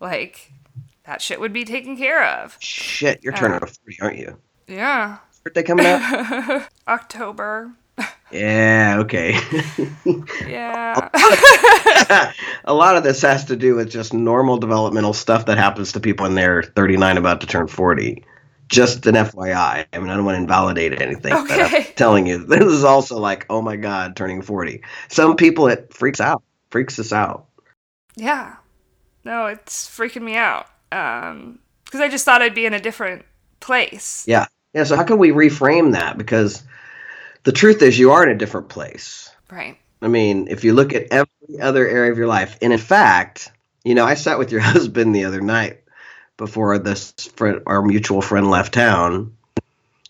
[0.00, 0.52] like
[1.04, 2.56] that shit would be taken care of.
[2.60, 4.36] Shit, you're turning uh, 40, aren't you?
[4.66, 5.18] Yeah.
[5.44, 6.68] Birthday coming up?
[6.88, 7.72] October.
[8.32, 9.36] yeah, okay.
[10.46, 11.10] Yeah.
[12.64, 16.00] a lot of this has to do with just normal developmental stuff that happens to
[16.00, 18.24] people when they're 39 about to turn 40
[18.68, 19.54] just an fyi
[19.92, 21.92] i mean i don't want to invalidate anything but i'm Okay.
[21.96, 26.20] telling you this is also like oh my god turning 40 some people it freaks
[26.20, 27.46] out freaks us out
[28.16, 28.56] yeah.
[29.24, 30.66] No, it's freaking me out.
[30.92, 31.58] Um
[31.90, 33.24] cuz I just thought I'd be in a different
[33.60, 34.24] place.
[34.26, 36.62] yeah yeah so how can we reframe that because
[37.44, 39.78] the truth is you are in a different place Right.
[40.02, 43.50] I mean, if you look at every other area of your life, and in fact,
[43.84, 45.80] you know, I sat with your husband the other night
[46.36, 49.32] before this friend, our mutual friend left town,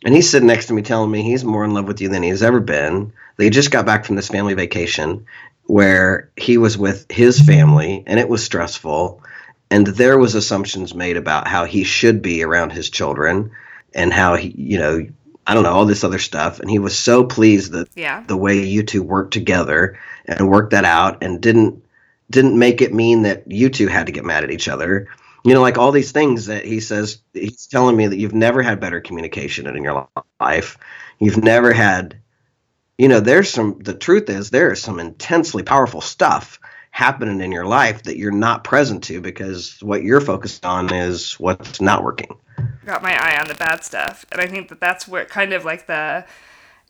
[0.05, 2.23] and he's sitting next to me telling me he's more in love with you than
[2.23, 3.13] he's ever been.
[3.37, 5.27] They just got back from this family vacation
[5.67, 9.23] where he was with his family, and it was stressful,
[9.71, 13.51] and there was assumptions made about how he should be around his children,
[13.95, 15.07] and how he, you know,
[15.47, 18.23] I don't know all this other stuff, and he was so pleased that Yeah.
[18.27, 21.83] the way you two worked together and worked that out and didn't
[22.31, 25.07] didn't make it mean that you two had to get mad at each other.
[25.45, 28.63] You know like all these things that he says he's telling me that you've never
[28.63, 30.09] had better communication in your
[30.41, 30.79] life.
[31.19, 32.17] You've never had
[32.99, 37.51] you know there's some the truth is there is some intensely powerful stuff happening in
[37.51, 42.05] your life that you're not present to because what you're focused on is what's not
[42.05, 42.37] working
[42.87, 45.65] got my eye on the bad stuff and i think that that's where kind of
[45.65, 46.25] like the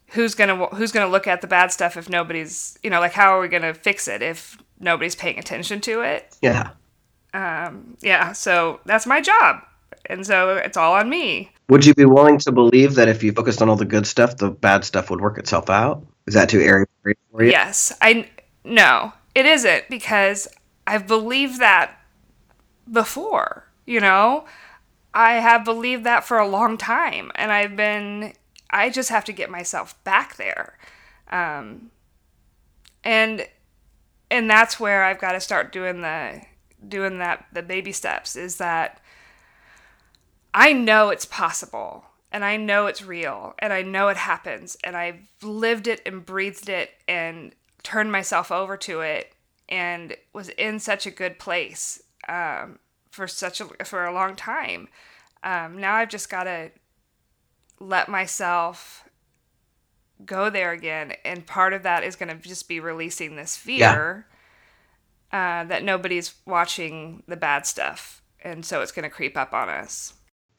[0.09, 3.37] who's gonna who's gonna look at the bad stuff if nobody's you know like how
[3.37, 6.37] are we gonna fix it if nobody's paying attention to it.
[6.41, 6.71] Yeah.
[7.33, 9.63] Um, yeah, so that's my job.
[10.07, 11.51] And so it's all on me.
[11.69, 14.37] Would you be willing to believe that if you focused on all the good stuff,
[14.37, 16.05] the bad stuff would work itself out?
[16.27, 17.51] Is that too airy for you?
[17.51, 17.93] Yes.
[18.01, 18.29] I
[18.65, 20.49] no, it isn't because
[20.87, 21.99] I've believed that
[22.91, 24.45] before, you know?
[25.15, 28.33] I have believed that for a long time and I've been
[28.71, 30.77] I just have to get myself back there.
[31.31, 31.91] Um,
[33.05, 33.47] and
[34.31, 36.43] and that's where I've got to start doing the
[36.89, 39.01] doing that the baby steps is that
[40.55, 44.97] I know it's possible and I know it's real and I know it happens and
[44.97, 49.35] I've lived it and breathed it and turned myself over to it
[49.69, 52.79] and was in such a good place um,
[53.11, 54.89] for such a for a long time.
[55.43, 56.71] Um, now I've just got to
[57.81, 59.09] let myself
[60.25, 64.27] go there again, and part of that is going to just be releasing this fear
[65.33, 65.63] yeah.
[65.63, 69.69] uh, that nobody's watching the bad stuff, and so it's going to creep up on
[69.69, 70.15] us.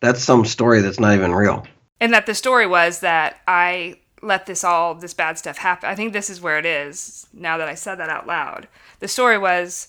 [0.06, 1.66] That's some story that's not even real.
[2.00, 5.90] And that the story was that I let this all this bad stuff happen.
[5.90, 8.68] I think this is where it is now that I said that out loud.
[9.00, 9.88] The story was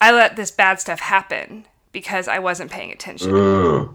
[0.00, 3.32] I let this bad stuff happen because I wasn't paying attention.
[3.32, 3.94] Mm.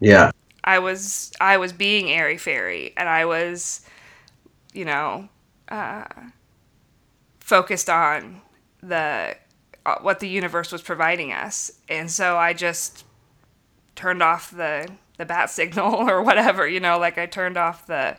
[0.00, 0.30] Yeah.
[0.64, 3.82] I was I was being airy fairy and I was,
[4.72, 5.28] you know,
[5.68, 6.04] uh,
[7.40, 8.40] focused on
[8.82, 9.36] the
[9.84, 13.04] uh, what the universe was providing us, and so I just
[14.00, 18.16] turned off the the bat signal or whatever, you know, like I turned off the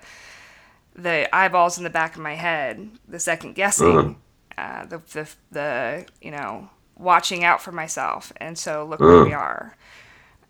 [0.95, 4.17] the eyeballs in the back of my head, the second guessing,
[4.57, 4.61] uh.
[4.61, 9.05] uh, the, the the you know watching out for myself, and so look uh.
[9.05, 9.75] where we are.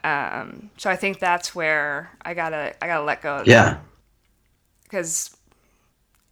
[0.03, 3.43] Um, so I think that's where I gotta I gotta let go.
[3.45, 3.79] yeah.
[4.83, 5.37] Because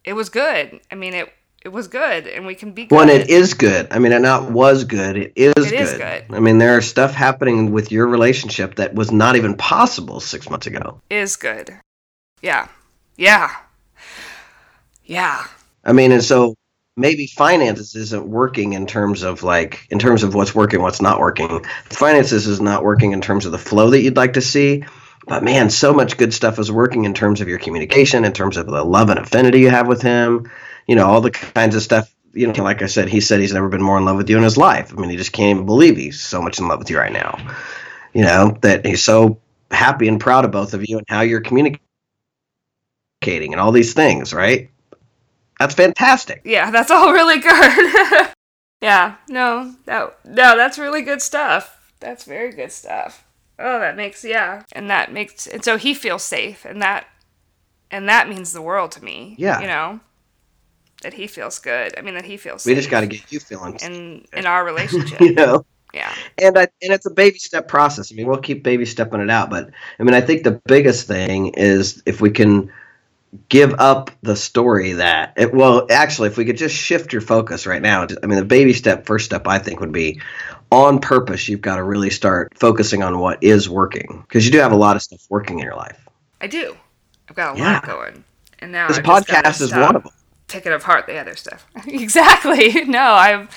[0.04, 0.80] it was good.
[0.90, 2.86] I mean it it was good, and we can be.
[2.86, 2.96] Good.
[2.96, 5.16] When it is good, I mean, it not was good.
[5.16, 5.52] It is.
[5.56, 5.80] It good.
[5.80, 6.24] is good.
[6.30, 10.48] I mean, there are stuff happening with your relationship that was not even possible six
[10.48, 11.00] months ago.
[11.10, 11.78] Is good.
[12.40, 12.68] Yeah.
[13.16, 13.50] Yeah.
[15.04, 15.44] Yeah.
[15.84, 16.54] I mean, and so
[16.96, 21.20] maybe finances isn't working in terms of like in terms of what's working what's not
[21.20, 24.84] working finances is not working in terms of the flow that you'd like to see
[25.26, 28.56] but man so much good stuff is working in terms of your communication in terms
[28.56, 30.50] of the love and affinity you have with him
[30.90, 33.54] you know all the kinds of stuff you know like i said he said he's
[33.54, 35.56] never been more in love with you in his life i mean he just can't
[35.56, 37.38] even believe he's so much in love with you right now
[38.12, 39.38] you know that he's so
[39.70, 41.80] happy and proud of both of you and how you're communicating
[43.22, 44.68] and all these things right
[45.60, 46.40] that's fantastic.
[46.42, 48.28] Yeah, that's all really good.
[48.80, 51.92] yeah, no, no, no, that's really good stuff.
[52.00, 53.26] That's very good stuff.
[53.58, 57.06] Oh, that makes yeah, and that makes and so he feels safe, and that
[57.90, 59.34] and that means the world to me.
[59.38, 60.00] Yeah, you know
[61.02, 61.98] that he feels good.
[61.98, 62.64] I mean that he feels.
[62.64, 65.20] We just got to get you feeling in in our relationship.
[65.20, 65.64] you know.
[65.92, 66.14] Yeah.
[66.38, 68.12] And I and it's a baby step process.
[68.12, 71.06] I mean, we'll keep baby stepping it out, but I mean, I think the biggest
[71.06, 72.70] thing is if we can
[73.48, 77.64] give up the story that it, well actually if we could just shift your focus
[77.64, 80.20] right now i mean the baby step first step i think would be
[80.72, 84.58] on purpose you've got to really start focusing on what is working because you do
[84.58, 86.08] have a lot of stuff working in your life
[86.40, 86.76] i do
[87.28, 87.74] i've got a yeah.
[87.74, 88.24] lot going
[88.58, 90.12] and now this podcast is one of them
[90.50, 91.66] picking apart the other stuff.
[91.86, 92.84] Exactly.
[92.86, 93.48] No i'm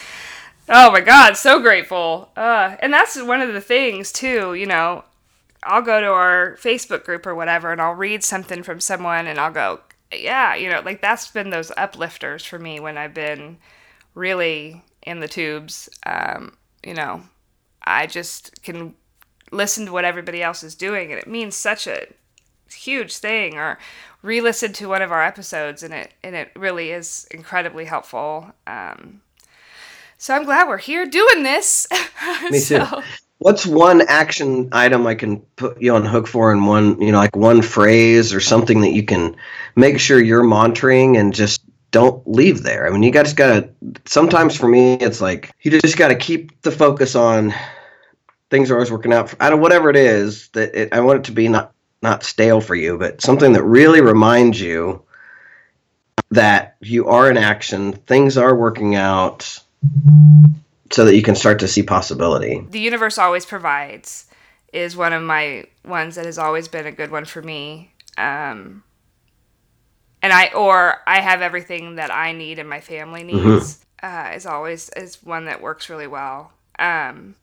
[0.70, 2.32] oh my god so grateful.
[2.38, 5.04] Uh, and that's one of the things too you know
[5.66, 9.40] I'll go to our Facebook group or whatever and I'll read something from someone and
[9.40, 9.80] I'll go,
[10.14, 13.58] yeah, you know, like that's been those uplifters for me when I've been
[14.14, 15.90] really in the tubes.
[16.06, 17.24] Um, you know,
[17.84, 18.96] I just can
[19.52, 22.08] listen to what everybody else is doing and it means such a
[22.74, 23.78] huge thing or
[24.22, 28.52] re-listen to one of our episodes and it and it really is incredibly helpful.
[28.68, 29.22] Um,
[30.18, 31.88] so I'm glad we're here doing this.
[32.50, 32.86] Me too.
[33.40, 37.18] what's one action item I can put you on hook for in one, you know,
[37.18, 39.36] like one phrase or something that you can
[39.76, 42.88] make sure you're monitoring and just don't leave there.
[42.88, 46.16] I mean, you guys got to, sometimes for me, it's like you just got to
[46.16, 47.54] keep the focus on
[48.50, 49.30] things are always working out.
[49.30, 51.74] For, I don't, whatever it is that it, I want it to be not,
[52.04, 55.02] not stale for you, but something that really reminds you
[56.32, 59.60] that you are in action, things are working out
[60.92, 62.66] so that you can start to see possibility.
[62.70, 64.28] The universe always provides
[64.72, 67.92] is one of my ones that has always been a good one for me.
[68.18, 68.84] Um,
[70.22, 73.50] and I or I have everything that I need and my family mm-hmm.
[73.50, 74.32] needs mm-hmm.
[74.32, 76.52] uh, is always is one that works really well.
[76.80, 77.36] Um,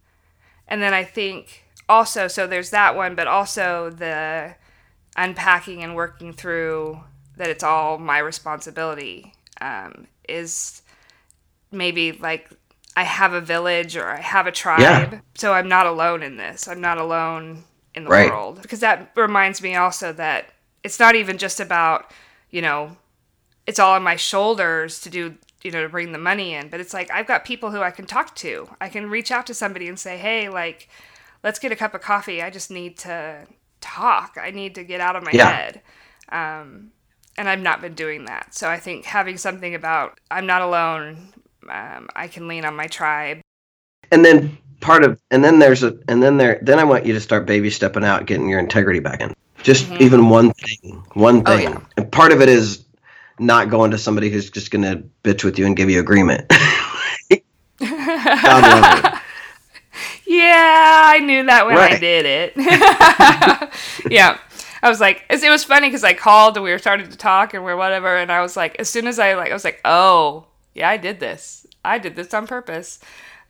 [0.67, 4.55] and then I think also so there's that one, but also the
[5.17, 7.01] unpacking and working through
[7.37, 10.83] that it's all my responsibility um, is
[11.73, 12.49] maybe like
[12.97, 15.13] I have a village or I have a tribe.
[15.13, 15.21] Yeah.
[15.35, 16.69] So I'm not alone in this.
[16.69, 17.65] I'm not alone
[17.95, 18.31] in the Right.
[18.31, 18.63] world.
[18.63, 20.47] Because that reminds me also that
[20.83, 22.11] it's not even just about,
[22.51, 22.97] you know,
[23.67, 26.81] it's all on my shoulders to do, you know, to bring the money in, but
[26.81, 28.69] it's like I've got people who I can talk to.
[28.81, 30.89] I can reach out to somebody and say, "Hey, like
[31.43, 32.43] let's get a cup of coffee.
[32.43, 33.47] I just need to
[33.81, 34.37] talk.
[34.41, 35.51] I need to get out of my Yeah.
[35.51, 35.81] head."
[36.31, 36.93] Um
[37.39, 38.55] and I've not been doing that.
[38.55, 41.33] So I think having something about I'm not alone,
[41.71, 43.41] um, I can lean on my tribe.
[44.13, 47.13] and then part of and then there's a and then there then I want you
[47.15, 49.35] to start baby stepping out, getting your integrity back in.
[49.63, 51.49] Just even one thing, one Mm-hmm.
[51.53, 51.81] Oh, thing, yeah.
[51.99, 52.85] and part of it is
[53.39, 56.49] not going to somebody who's just going to bitch with you and give you agreement.
[57.81, 59.20] God love it.
[60.31, 62.53] Yeah, I knew that when I did it.
[64.13, 64.39] yeah.
[64.81, 67.53] I was like, it was funny because I called and we were starting to talk
[67.53, 69.81] and we're whatever, and I was like, as soon as I like, I was like,
[69.85, 71.67] oh, yeah, I did this.
[71.85, 73.01] I did this on purpose.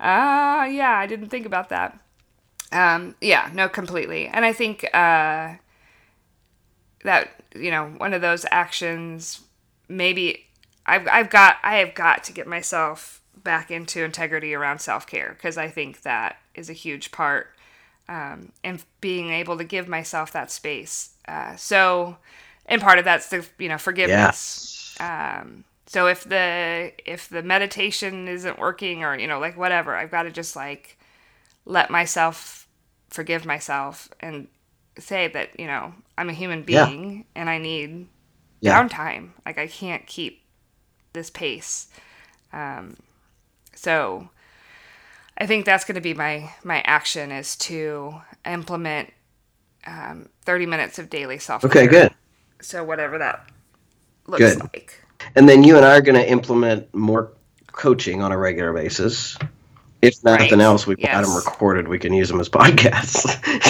[0.00, 2.00] Ah, yeah, I didn't think about that.
[2.72, 4.28] Um, yeah, no, completely.
[4.28, 5.56] And I think uh,
[7.04, 9.42] that you know one of those actions,
[9.86, 10.46] maybe
[10.86, 15.32] I've I've got I have got to get myself back into integrity around self care
[15.36, 17.48] because I think that is a huge part
[18.08, 21.10] um, and being able to give myself that space.
[21.28, 22.16] Uh, so,
[22.66, 24.60] and part of that's the you know forgiveness.
[24.60, 24.98] Yes.
[24.98, 30.10] Um, so if the if the meditation isn't working or you know like whatever, I've
[30.10, 30.98] got to just like
[31.64, 32.68] let myself
[33.10, 34.48] forgive myself and
[34.98, 36.92] say that you know I'm a human Yeah.
[36.92, 38.08] being and I need
[38.60, 38.86] Yeah.
[38.88, 39.30] downtime.
[39.46, 40.42] Like I can't keep
[41.12, 41.88] this pace.
[42.52, 42.96] Um,
[43.80, 44.28] so
[45.38, 49.10] I think that's going to be my my action is to implement
[49.86, 51.84] um, 30 minutes of daily self care.
[51.84, 52.12] Okay, good.
[52.60, 53.48] So whatever that
[54.26, 54.60] looks Good.
[54.60, 55.02] like.
[55.34, 57.32] And then you and I are going to implement more
[57.72, 59.38] coaching on a regular basis.
[60.02, 60.60] If nothing Right.
[60.60, 61.88] else, we've got them recorded.
[61.88, 63.24] We can use them as podcasts.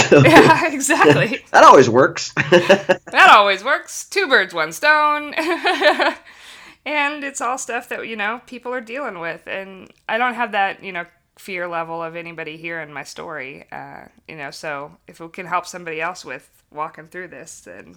[0.09, 1.45] So, Yeah, exactly.
[1.53, 2.33] that always works.
[2.35, 4.09] that always works.
[4.09, 5.35] Two birds, one stone.
[6.85, 9.47] And it's all stuff that, you know, people are dealing with.
[9.47, 11.05] And I don't have that, you know,
[11.39, 13.67] fear level of anybody hearing my story.
[13.73, 17.97] Uh, you know, so if it can help somebody else with walking through this, then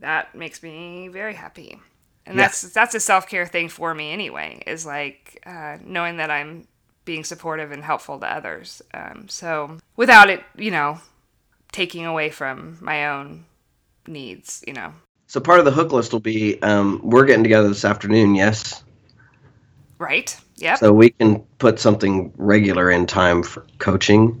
[0.00, 1.78] that makes me very happy.
[2.26, 2.44] And Yeah.
[2.44, 4.62] that's that's a self care thing for me anyway.
[4.66, 6.68] Is like uh, knowing that I'm
[7.04, 8.82] being supportive and helpful to others.
[8.92, 11.00] Um, so without it, you know,
[11.72, 13.46] taking away from my own
[14.06, 14.92] needs, you know.
[15.28, 18.34] So part of the hook list will be um, we're getting together this afternoon.
[18.34, 18.82] Yes.
[19.98, 20.34] Right?
[20.56, 20.78] Yep.
[20.78, 24.40] So we can put something regular in time for coaching,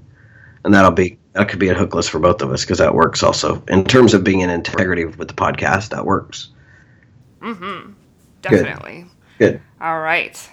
[0.64, 2.94] and that'll be that could be a hook list for both of us because that
[2.94, 5.90] works also in terms of being in integrity with the podcast.
[5.90, 6.48] That works.
[7.40, 7.92] Mm-hmm.
[8.40, 9.06] Definitely.
[9.38, 9.60] Good.
[9.80, 10.50] All right.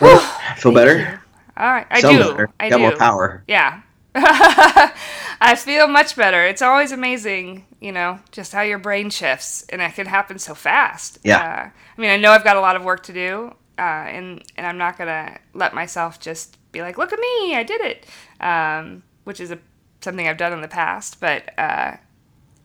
[0.00, 0.18] Well,
[0.56, 1.22] Feel better?
[1.56, 1.86] All right.
[1.90, 2.30] I Sound do.
[2.30, 2.50] better.
[2.58, 2.82] I Got do.
[2.82, 3.44] more power.
[3.46, 3.82] Yeah.
[5.40, 6.44] I feel much better.
[6.44, 10.54] It's always amazing, you know, just how your brain shifts, and it can happen so
[10.54, 11.18] fast.
[11.22, 11.38] Yeah.
[11.38, 14.42] Uh, I mean, I know I've got a lot of work to do, uh, and
[14.56, 18.06] and I'm not gonna let myself just be like, "Look at me, I did it,"
[18.40, 19.58] um, which is a
[20.00, 21.20] something I've done in the past.
[21.20, 21.96] But uh,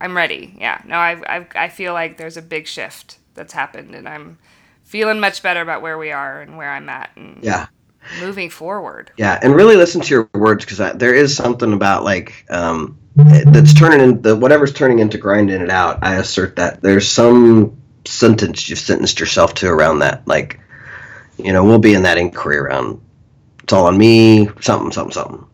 [0.01, 0.55] I'm ready.
[0.59, 0.81] Yeah.
[0.85, 4.37] No, I I I feel like there's a big shift that's happened, and I'm
[4.83, 7.67] feeling much better about where we are and where I'm at, and Yeah.
[8.19, 9.11] Moving forward.
[9.17, 13.73] Yeah, and really listen to your words because there is something about like um, that's
[13.73, 15.99] turning in the whatever's turning into grinding it out.
[16.01, 20.27] I assert that there's some sentence you've sentenced yourself to around that.
[20.27, 20.59] Like,
[21.37, 23.01] you know, we'll be in that inquiry around.
[23.63, 24.49] It's all on me.
[24.59, 25.47] Something, something, something.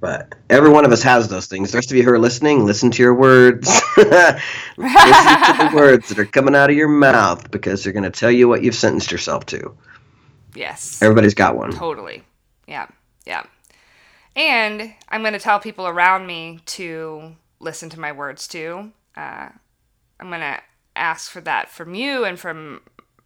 [0.00, 1.70] But every one of us has those things.
[1.70, 3.68] The rest of you who are listening, listen to your words.
[3.96, 8.10] listen to the words that are coming out of your mouth because they're going to
[8.10, 9.76] tell you what you've sentenced yourself to.
[10.54, 11.02] Yes.
[11.02, 11.72] Everybody's got one.
[11.72, 12.22] Totally.
[12.66, 12.86] Yeah.
[13.26, 13.44] Yeah.
[14.34, 18.92] And I'm going to tell people around me to listen to my words too.
[19.16, 19.48] Uh,
[20.20, 20.60] I'm going to
[20.96, 22.80] ask for that from you and from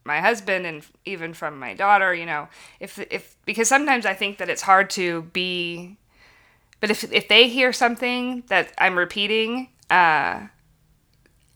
[0.04, 2.48] my husband and even from my daughter, you know,
[2.80, 5.96] if, if, because sometimes I think that it's hard to be,
[6.80, 10.46] but if, if they hear something that I'm repeating, uh,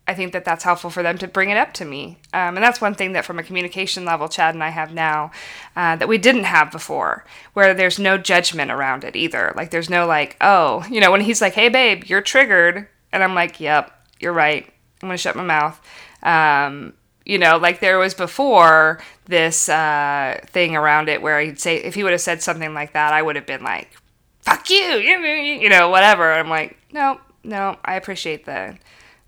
[0.08, 2.18] I think that that's helpful for them to bring it up to me.
[2.32, 5.30] Um, and that's one thing that, from a communication level, Chad and I have now
[5.76, 9.52] uh, that we didn't have before, where there's no judgment around it either.
[9.54, 12.88] Like, there's no, like, oh, you know, when he's like, hey, babe, you're triggered.
[13.12, 14.66] And I'm like, yep, you're right.
[15.00, 15.80] I'm going to shut my mouth.
[16.22, 16.94] Um,
[17.24, 21.94] you know, like there was before this uh, thing around it where he'd say, if
[21.94, 23.96] he would have said something like that, I would have been like,
[24.40, 26.32] fuck you, you know, whatever.
[26.32, 28.76] I'm like, no, no, I appreciate the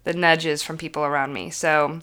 [0.04, 1.50] the nudges from people around me.
[1.50, 2.00] So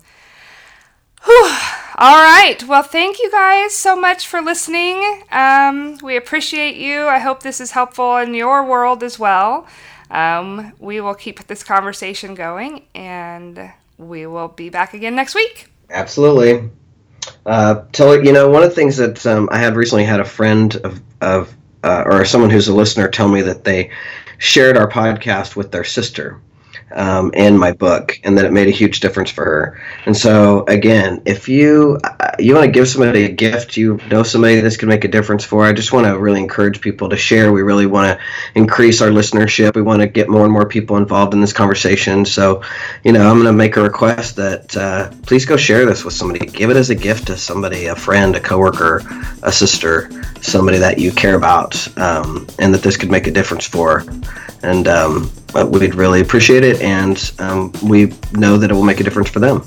[1.26, 1.58] Whew.
[1.98, 2.64] All right.
[2.66, 5.24] Well, thank you guys so much for listening.
[5.32, 7.08] Um, we appreciate you.
[7.08, 9.68] I hope this is helpful in your world as well.
[10.10, 15.70] Um, we will keep this conversation going and we will be back again next week.
[15.90, 16.70] Absolutely.
[17.46, 20.26] Uh, tell you know one of the things that um, I had recently had a
[20.26, 23.92] friend of, of uh, or someone who's a listener tell me that they
[24.38, 26.40] shared our podcast with their sister
[26.96, 29.82] um, my book, and that it made a huge difference for her.
[30.06, 34.24] And so, again, if you uh, you want to give somebody a gift, you know
[34.24, 35.66] somebody this could make a difference for.
[35.66, 37.52] I just want to really encourage people to share.
[37.52, 38.26] We really want to
[38.56, 39.76] increase our listenership.
[39.76, 42.26] We want to get more and more people involved in this conversation.
[42.26, 42.64] So,
[43.04, 46.14] you know, I'm going to make a request that uh, please go share this with
[46.14, 46.46] somebody.
[46.46, 49.02] Give it as a gift to somebody, a friend, a coworker,
[49.44, 50.10] a sister,
[50.42, 54.04] somebody that you care about, um, and that this could make a difference for.
[54.64, 55.32] And um,
[55.72, 59.40] we'd really appreciate it, and um, we know that it will make a difference for
[59.40, 59.62] them.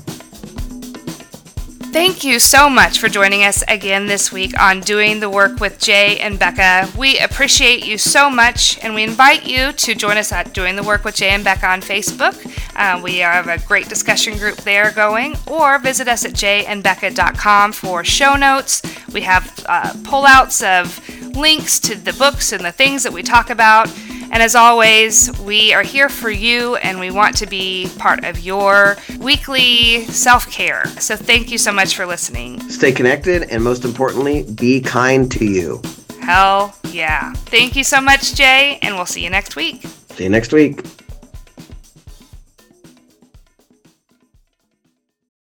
[1.93, 5.79] Thank you so much for joining us again this week on Doing the Work with
[5.79, 6.89] Jay and Becca.
[6.97, 10.81] We appreciate you so much, and we invite you to join us at Doing the
[10.81, 12.33] Work with Jay and Becca on Facebook.
[12.75, 18.03] Uh, we have a great discussion group there going, or visit us at jayandbecca.com for
[18.03, 18.81] show notes.
[19.13, 23.51] We have uh, pullouts of links to the books and the things that we talk
[23.51, 23.87] about.
[24.33, 28.39] And as always, we are here for you and we want to be part of
[28.39, 30.87] your weekly self care.
[30.99, 32.59] So thank you so much for listening.
[32.67, 35.83] Stay connected and most importantly, be kind to you.
[36.19, 37.33] Hell yeah.
[37.33, 39.85] Thank you so much, Jay, and we'll see you next week.
[40.15, 40.81] See you next week.